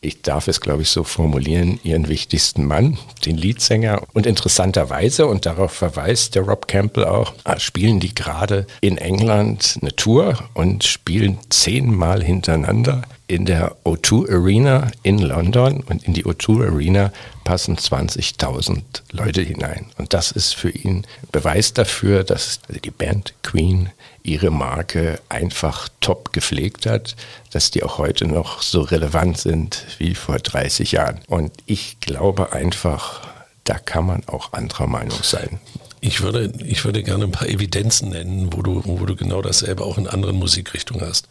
[0.00, 4.02] ich darf es, glaube ich, so formulieren, ihren wichtigsten Mann, den Leadsänger.
[4.12, 9.78] Und interessanterweise, und darauf verweist der Rob Campbell auch, ah, spielen die gerade in England
[9.80, 15.82] eine Tour und spielen zehnmal hintereinander in der O2 Arena in London.
[15.82, 17.12] Und in die O2 Arena
[17.44, 18.82] passen 20.000
[19.12, 19.86] Leute hinein.
[19.98, 23.90] Und das ist für ihn Beweis dafür, dass die Band Queen
[24.28, 27.16] ihre Marke einfach top gepflegt hat,
[27.50, 31.20] dass die auch heute noch so relevant sind wie vor 30 Jahren.
[31.26, 33.26] Und ich glaube einfach,
[33.64, 35.60] da kann man auch anderer Meinung sein.
[36.00, 39.84] Ich würde, ich würde gerne ein paar Evidenzen nennen, wo du, wo du genau dasselbe
[39.84, 41.28] auch in anderen Musikrichtungen hast.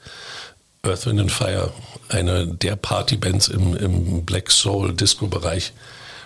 [0.84, 1.72] Earth, Wind and Fire,
[2.10, 5.74] eine der Partybands im, im Black Soul Disco Bereich,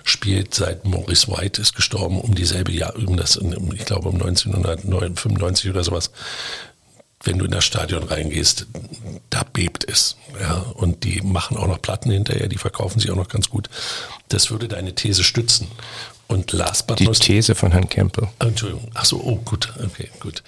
[0.03, 5.69] spielt seit Maurice White ist gestorben um dieselbe Jahr, um das, ich glaube um 1995
[5.69, 6.11] oder sowas.
[7.23, 8.65] Wenn du in das Stadion reingehst,
[9.29, 10.17] da bebt es.
[10.39, 13.69] Ja, und die machen auch noch Platten hinterher, die verkaufen sich auch noch ganz gut.
[14.29, 15.67] Das würde deine These stützen.
[16.27, 18.29] Und last but Die These von Herrn Campbell.
[18.39, 18.89] Entschuldigung.
[18.93, 19.71] Ach so, oh, gut.
[19.83, 20.43] Okay, gut.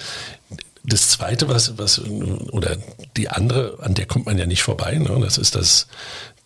[0.83, 2.77] Das zweite, was, was, oder
[3.17, 5.19] die andere, an der kommt man ja nicht vorbei, ne?
[5.21, 5.87] das ist das,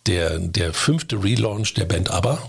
[0.06, 2.48] der, der fünfte Relaunch der Band ABBA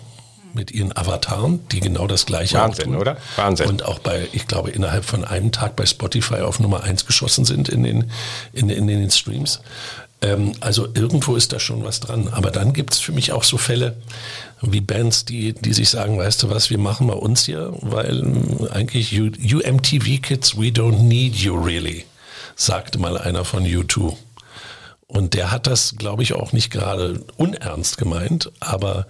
[0.53, 3.17] mit ihren Avataren, die genau das gleiche Wahnsinn, oder?
[3.35, 3.67] Wahnsinn.
[3.67, 7.45] Und auch bei, ich glaube, innerhalb von einem Tag bei Spotify auf Nummer eins geschossen
[7.45, 8.11] sind in den,
[8.53, 9.61] in, in den Streams.
[10.21, 12.27] Ähm, also irgendwo ist da schon was dran.
[12.29, 13.95] Aber dann gibt es für mich auch so Fälle
[14.61, 18.23] wie Bands, die, die sich sagen, weißt du was, wir machen mal uns hier, weil
[18.23, 22.05] äh, eigentlich you, you MTV Kids, we don't need you really,
[22.55, 24.15] sagte mal einer von U2.
[25.07, 29.07] Und der hat das, glaube ich, auch nicht gerade unernst gemeint, aber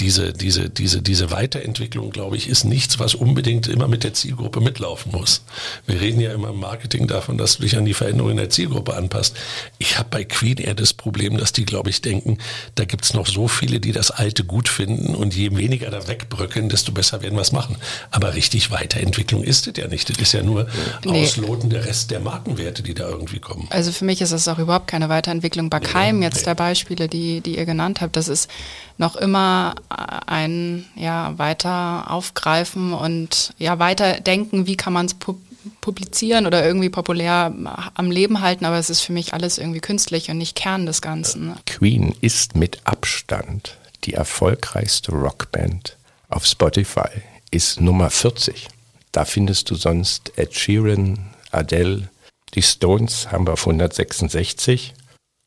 [0.00, 4.60] diese, diese, diese, diese Weiterentwicklung, glaube ich, ist nichts, was unbedingt immer mit der Zielgruppe
[4.60, 5.42] mitlaufen muss.
[5.86, 8.94] Wir reden ja immer im Marketing davon, dass du dich an die Veränderungen der Zielgruppe
[8.94, 9.36] anpasst.
[9.78, 12.36] Ich habe bei Queen eher das Problem, dass die, glaube ich, denken,
[12.74, 16.68] da gibt's noch so viele, die das Alte gut finden und je weniger da wegbröckeln,
[16.68, 17.76] desto besser werden wir es machen.
[18.10, 20.10] Aber richtig Weiterentwicklung ist es ja nicht.
[20.10, 20.66] Das ist ja nur
[21.06, 21.22] nee.
[21.22, 23.66] Ausloten der Rest der Markenwerte, die da irgendwie kommen.
[23.70, 25.70] Also für mich ist das auch überhaupt keine Weiterentwicklung.
[25.70, 28.50] Bei keinem jetzt der Beispiele, die, die ihr genannt habt, das ist
[28.98, 35.36] noch immer ein ja, weiter aufgreifen und ja weiter denken, wie kann man es pu
[35.80, 37.52] publizieren oder irgendwie populär
[37.94, 41.02] am Leben halten, aber es ist für mich alles irgendwie künstlich und nicht Kern des
[41.02, 41.54] Ganzen.
[41.66, 45.96] Queen ist mit Abstand die erfolgreichste Rockband
[46.28, 47.08] auf Spotify,
[47.50, 48.68] ist Nummer 40.
[49.10, 52.10] Da findest du sonst Ed Sheeran, Adele,
[52.54, 54.94] die Stones haben wir auf 166,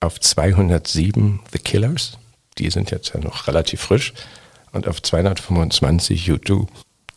[0.01, 2.18] auf 207 The Killers,
[2.59, 4.13] die sind jetzt ja noch relativ frisch.
[4.71, 6.67] Und auf 225 U2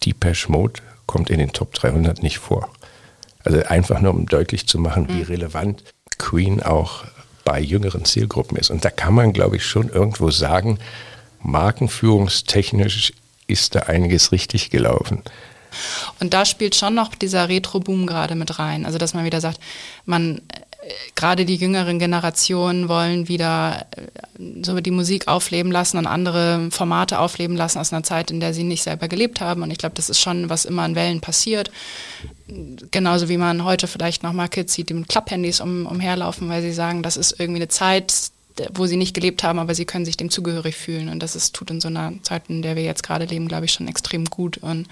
[0.04, 2.70] Depeche Mode kommt in den Top 300 nicht vor.
[3.44, 5.22] Also einfach nur, um deutlich zu machen, wie mhm.
[5.22, 5.84] relevant
[6.18, 7.04] Queen auch
[7.44, 8.70] bei jüngeren Zielgruppen ist.
[8.70, 10.78] Und da kann man, glaube ich, schon irgendwo sagen,
[11.42, 13.12] markenführungstechnisch
[13.48, 15.22] ist da einiges richtig gelaufen.
[16.20, 18.86] Und da spielt schon noch dieser Retro-Boom gerade mit rein.
[18.86, 19.58] Also, dass man wieder sagt,
[20.04, 20.40] man
[21.14, 27.18] gerade die jüngeren Generationen wollen wieder äh, so die Musik aufleben lassen und andere Formate
[27.18, 29.62] aufleben lassen aus einer Zeit, in der sie nicht selber gelebt haben.
[29.62, 31.70] Und ich glaube, das ist schon, was immer in Wellen passiert.
[32.90, 36.72] Genauso wie man heute vielleicht nochmal Kids sieht, die mit Klapphandys um, umherlaufen, weil sie
[36.72, 38.32] sagen, das ist irgendwie eine Zeit,
[38.74, 41.08] wo sie nicht gelebt haben, aber sie können sich dem zugehörig fühlen.
[41.08, 43.64] Und das ist, tut in so einer Zeit, in der wir jetzt gerade leben, glaube
[43.64, 44.58] ich, schon extrem gut.
[44.58, 44.88] Und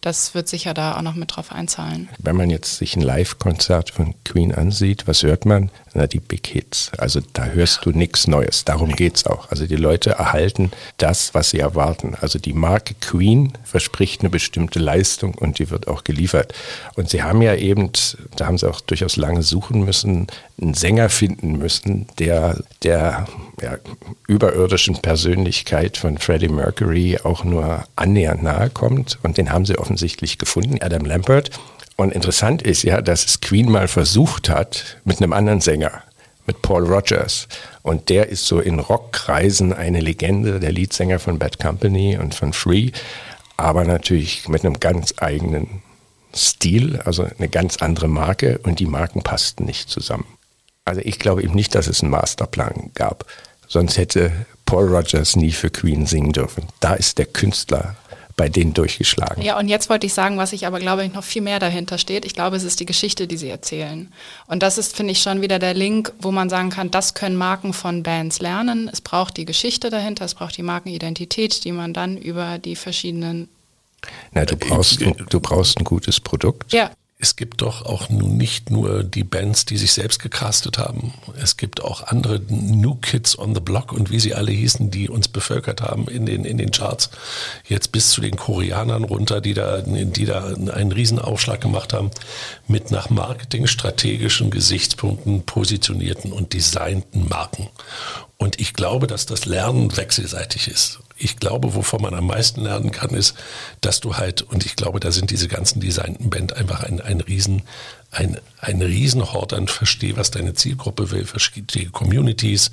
[0.00, 2.08] das wird sicher da auch noch mit drauf einzahlen.
[2.18, 5.70] Wenn man jetzt sich ein Live-Konzert von Queen ansieht, was hört man?
[5.94, 6.92] Na, die Big Hits.
[6.98, 8.64] Also da hörst du nichts Neues.
[8.64, 9.50] Darum geht es auch.
[9.50, 12.14] Also die Leute erhalten das, was sie erwarten.
[12.20, 16.54] Also die Marke Queen verspricht eine bestimmte Leistung und die wird auch geliefert.
[16.94, 17.90] Und sie haben ja eben,
[18.36, 20.28] da haben sie auch durchaus lange suchen müssen,
[20.60, 23.26] einen Sänger finden müssen, der der
[23.62, 23.78] ja,
[24.26, 29.18] überirdischen Persönlichkeit von Freddie Mercury auch nur annähernd nahe kommt.
[29.22, 31.50] Und den haben sie offensichtlich gefunden, Adam Lambert.
[31.96, 36.02] Und interessant ist ja, dass es Queen mal versucht hat mit einem anderen Sänger,
[36.46, 37.48] mit Paul Rogers.
[37.82, 42.52] Und der ist so in Rockkreisen eine Legende, der Leadsänger von Bad Company und von
[42.52, 42.90] Free,
[43.56, 45.82] aber natürlich mit einem ganz eigenen
[46.34, 50.26] Stil, also eine ganz andere Marke und die Marken passten nicht zusammen.
[50.88, 53.26] Also ich glaube eben nicht, dass es einen Masterplan gab.
[53.66, 54.32] Sonst hätte
[54.64, 56.64] Paul Rogers nie für Queen singen dürfen.
[56.80, 57.96] Da ist der Künstler
[58.36, 59.42] bei denen durchgeschlagen.
[59.42, 61.98] Ja, und jetzt wollte ich sagen, was ich aber glaube ich noch viel mehr dahinter
[61.98, 62.24] steht.
[62.24, 64.12] Ich glaube, es ist die Geschichte, die sie erzählen.
[64.46, 67.36] Und das ist, finde ich, schon wieder der Link, wo man sagen kann, das können
[67.36, 68.88] Marken von Bands lernen.
[68.92, 73.48] Es braucht die Geschichte dahinter, es braucht die Markenidentität, die man dann über die verschiedenen
[74.32, 76.72] na, du brauchst, du brauchst ein gutes Produkt.
[76.72, 81.12] Ja es gibt doch auch nun nicht nur die Bands, die sich selbst gecastet haben.
[81.42, 85.08] Es gibt auch andere New Kids on the Block und wie sie alle hießen, die
[85.08, 87.10] uns bevölkert haben in den, in den Charts.
[87.66, 92.12] Jetzt bis zu den Koreanern runter, die da, die da einen Riesenaufschlag gemacht haben,
[92.68, 97.68] mit nach marketingstrategischen Gesichtspunkten positionierten und designten Marken.
[98.36, 102.90] Und ich glaube, dass das Lernen wechselseitig ist ich glaube, wovon man am meisten lernen
[102.90, 103.34] kann, ist,
[103.80, 107.20] dass du halt, und ich glaube, da sind diese ganzen designten Band einfach ein, ein
[107.20, 107.62] Riesen,
[108.10, 112.70] ein, ein Riesenhort an Versteh, was deine Zielgruppe will, versteh die Communities,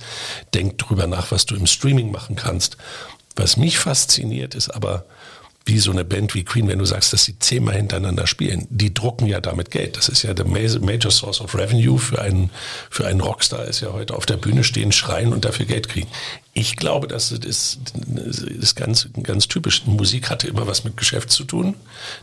[0.54, 2.78] denk drüber nach, was du im Streaming machen kannst.
[3.36, 5.06] Was mich fasziniert, ist aber,
[5.66, 8.94] wie so eine Band wie Queen, wenn du sagst, dass sie zehnmal hintereinander spielen, die
[8.94, 9.98] drucken ja damit Geld.
[9.98, 12.52] Das ist ja der Major Source of Revenue für einen,
[12.92, 16.08] für einen Rockstar, ist ja heute auf der Bühne stehen, schreien und dafür Geld kriegen.
[16.58, 17.80] Ich glaube, das ist,
[18.76, 19.86] ganz, ganz typisch.
[19.86, 21.76] Musik hatte immer was mit Geschäft zu tun.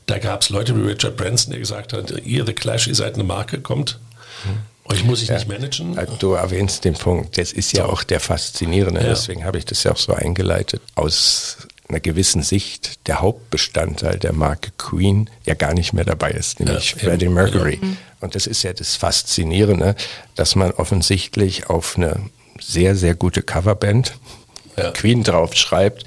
[0.06, 3.14] Da gab es Leute wie Richard Branson, der gesagt hat, ihr The Clash, ihr seid
[3.14, 3.98] eine Marke, kommt.
[4.86, 5.98] Euch muss ich ja, nicht managen.
[6.18, 7.36] Du erwähnst den Punkt.
[7.36, 9.02] Das ist ja auch der Faszinierende.
[9.02, 9.08] Ja.
[9.08, 10.80] Deswegen habe ich das ja auch so eingeleitet.
[10.94, 16.58] Aus einer gewissen Sicht der Hauptbestandteil der Marke Queen ja gar nicht mehr dabei ist,
[16.58, 17.80] nämlich ja, Freddie Mercury.
[17.82, 17.88] Ja.
[18.20, 19.94] Und das ist ja das Faszinierende,
[20.36, 22.30] dass man offensichtlich auf eine
[22.62, 24.14] sehr, sehr gute Coverband
[24.76, 24.90] ja.
[24.92, 26.04] Queen drauf schreibt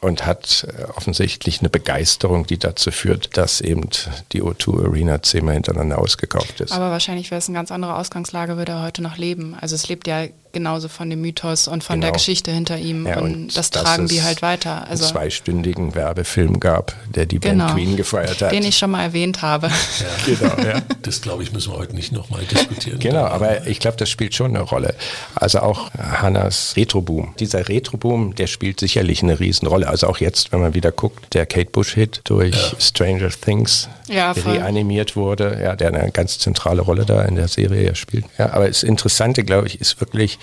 [0.00, 3.88] und hat äh, offensichtlich eine Begeisterung, die dazu führt, dass eben
[4.32, 6.72] die O2 Arena zehnmal hintereinander ausgekauft ist.
[6.72, 9.56] Aber wahrscheinlich wäre es eine ganz andere Ausgangslage, würde er heute noch leben.
[9.60, 12.18] Also es lebt ja genauso von dem Mythos und von der Genau.
[12.18, 14.86] Geschichte hinter ihm Ja, und, das dass tragen die halt weiter.
[14.88, 18.52] Also einen zweistündigen Werbefilm gab, der die genau, Band Queen gefeiert hat.
[18.52, 19.70] den ich schon mal erwähnt habe.
[20.26, 20.82] genau, ja.
[21.02, 22.98] Das glaube ich, müssen wir heute nicht nochmal diskutieren.
[22.98, 24.94] Genau, aber ich glaube, das spielt schon eine Rolle.
[25.34, 27.34] Also auch Hannas Retroboom.
[27.38, 29.88] Dieser Retroboom, der spielt sicherlich eine Riesenrolle.
[29.88, 34.52] Also auch jetzt, wenn man wieder guckt, der Kate Bush-Hit durch Stranger Things Ja, voll.
[34.54, 38.24] reanimiert wurde, ja, der eine ganz zentrale Rolle da in der Serie ja spielt.
[38.38, 40.38] Ja, aber das Interessante, glaube ich, ist wirklich,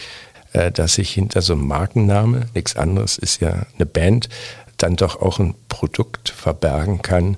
[0.74, 4.30] dass sich hinter so einem Markenname, nichts anderes ist ja eine Band,
[4.78, 7.38] dann doch auch ein Produkt verbergen kann,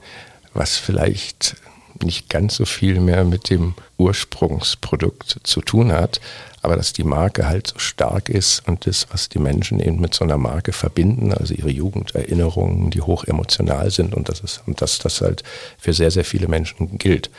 [0.53, 1.56] was vielleicht
[2.03, 6.21] nicht ganz so viel mehr mit dem Ursprungsprodukt zu tun hat,
[6.62, 10.13] aber dass die Marke halt so stark ist und das, was die Menschen eben mit
[10.13, 14.82] so einer Marke verbinden, also ihre Jugenderinnerungen, die hoch emotional sind und das ist, und
[14.82, 15.43] dass das halt
[15.77, 17.30] für sehr, sehr viele Menschen gilt.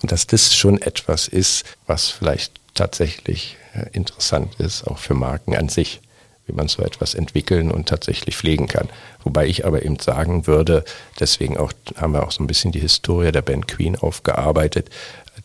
[0.00, 5.56] Und dass das schon etwas ist, was vielleicht tatsächlich äh, interessant ist, auch für Marken
[5.56, 6.00] an sich
[6.48, 8.88] wie man so etwas entwickeln und tatsächlich pflegen kann.
[9.22, 10.84] Wobei ich aber eben sagen würde,
[11.20, 14.90] deswegen auch, haben wir auch so ein bisschen die Historie der Band Queen aufgearbeitet,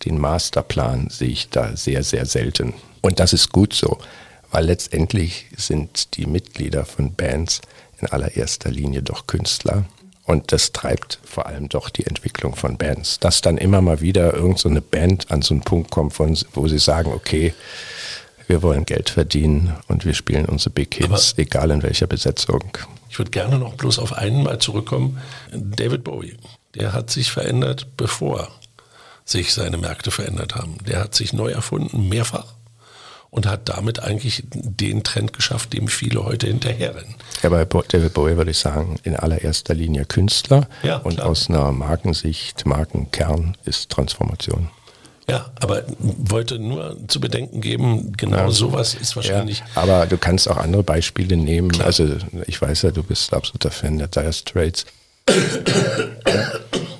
[0.05, 2.73] den Masterplan sehe ich da sehr, sehr selten.
[3.01, 3.99] Und das ist gut so,
[4.51, 7.61] weil letztendlich sind die Mitglieder von Bands
[7.99, 9.85] in allererster Linie doch Künstler.
[10.33, 13.19] Und das treibt vor allem doch die Entwicklung von Bands.
[13.19, 16.67] Dass dann immer mal wieder irgendeine so eine Band an so einen Punkt kommt, wo
[16.67, 17.53] sie sagen, okay,
[18.47, 22.63] wir wollen Geld verdienen und wir spielen unsere Big Hits, egal in welcher Besetzung.
[23.11, 25.21] Ich würde gerne noch bloß auf einen mal zurückkommen.
[25.51, 26.35] David Bowie,
[26.73, 28.47] der hat sich verändert, bevor
[29.25, 30.77] sich seine Märkte verändert haben.
[30.87, 32.55] Der hat sich neu erfunden, mehrfach.
[33.33, 37.15] Und hat damit eigentlich den Trend geschafft, dem viele heute hinterherrennen.
[37.41, 40.67] Ja, bei David Bowie würde ich sagen, in allererster Linie Künstler.
[40.83, 44.69] Ja, und aus einer Markensicht, Markenkern ist Transformation.
[45.27, 49.59] Ja, aber wollte nur zu bedenken geben, genau sowas ist wahrscheinlich.
[49.59, 51.71] Ja, aber du kannst auch andere Beispiele nehmen.
[51.71, 51.87] Klar.
[51.87, 52.07] Also
[52.45, 54.85] ich weiß ja, du bist absoluter Fan der Dire Straits.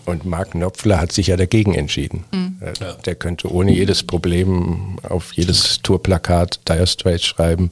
[0.06, 2.26] Und Mark Knopfler hat sich ja dagegen entschieden.
[2.60, 2.94] Äh, Ja.
[3.06, 7.70] Der könnte ohne jedes Problem auf jedes Tourplakat Dire Straits schreiben.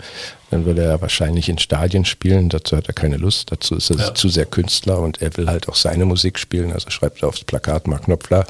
[0.49, 2.49] Dann würde er wahrscheinlich in Stadien spielen.
[2.49, 3.51] Dazu hat er keine Lust.
[3.51, 4.13] Dazu ist er Ja.
[4.15, 6.71] zu sehr Künstler und er will halt auch seine Musik spielen.
[6.73, 8.45] Also schreibt er aufs Plakat Mark Knopfler.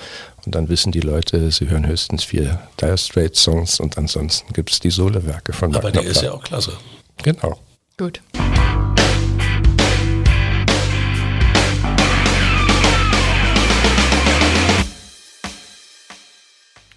[0.46, 4.72] Und dann wissen die Leute, sie hören höchstens vier Dire Straits Songs und ansonsten gibt
[4.72, 6.22] es die Solowerke von Mark aber der Knopfler.
[6.22, 6.74] ist ja auch klasse.
[7.24, 7.60] Genau.
[7.98, 8.22] Gut.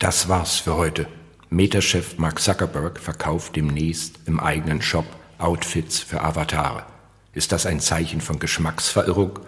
[0.04, 1.06] Das war's für heute.
[1.48, 5.06] Metachef Mark Zuckerberg verkauft demnächst im eigenen Shop
[5.38, 6.84] Outfits für Avatare.
[7.32, 9.38] Ist das ein Zeichen von Geschmacksverirrung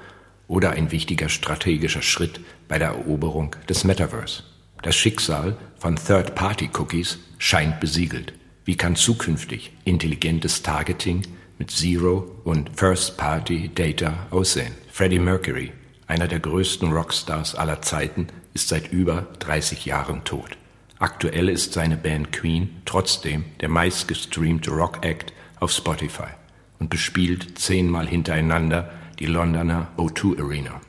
[0.48, 4.44] oder ein wichtiger strategischer Schritt bei der Eroberung des Metaverse?
[4.80, 8.32] Das Schicksal von Third-Party-Cookies scheint besiegelt.
[8.64, 11.20] Wie kann zukünftig intelligentes Targeting
[11.58, 14.72] mit Zero- und First-Party-Data aussehen?
[14.90, 15.74] Freddie Mercury,
[16.06, 20.56] einer der größten Rockstars aller Zeiten, ist seit über 30 Jahren tot.
[20.98, 26.30] Aktuell ist seine Band Queen trotzdem der meistgestreamte Rock-Act auf Spotify
[26.78, 30.80] und bespielt zehnmal hintereinander die Londoner O2 Arena.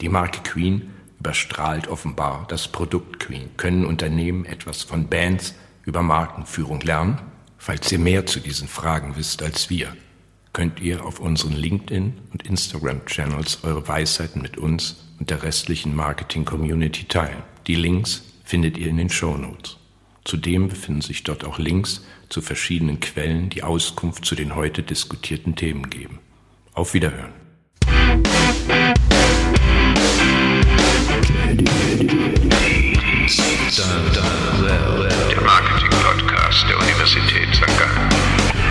[0.00, 3.50] Die Marke Queen überstrahlt offenbar das Produkt Queen.
[3.56, 5.54] Können Unternehmen etwas von Bands
[5.84, 7.20] über Markenführung lernen?
[7.56, 9.96] Falls ihr mehr zu diesen Fragen wisst als wir,
[10.52, 17.04] könnt ihr auf unseren LinkedIn- und Instagram-Channels eure Weisheiten mit uns und der restlichen Marketing-Community
[17.04, 17.44] teilen.
[17.68, 19.76] Die Links findet ihr in den Show Notes.
[20.24, 25.54] Zudem befinden sich dort auch Links zu verschiedenen Quellen, die Auskunft zu den heute diskutierten
[25.54, 26.18] Themen geben.
[26.72, 27.30] Auf Wiederhören.
[35.30, 37.78] Der Marketing-Podcast der Universität St.
[37.78, 38.61] Gallen.